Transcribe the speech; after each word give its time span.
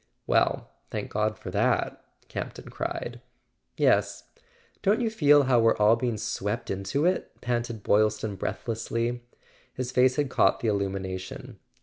"Well, 0.25 0.71
thank 0.89 1.11
God 1.11 1.37
for 1.37 1.51
that," 1.51 2.03
Campton 2.27 2.71
cried. 2.71 3.21
"Yes. 3.77 4.23
Don't 4.81 4.99
you 4.99 5.11
feel 5.11 5.43
how 5.43 5.59
we're 5.59 5.77
all 5.77 5.95
being 5.95 6.17
swept 6.17 6.71
into 6.71 7.05
it?" 7.05 7.39
panted 7.39 7.83
Boylston 7.83 8.35
breathlessly. 8.35 9.21
His 9.75 9.91
face 9.91 10.15
had 10.15 10.31
caught 10.31 10.59
the 10.59 10.69
illumination. 10.69 11.59